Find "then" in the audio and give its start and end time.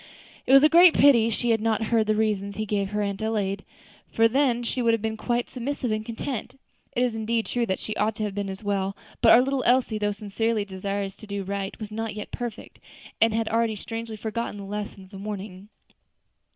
4.27-4.63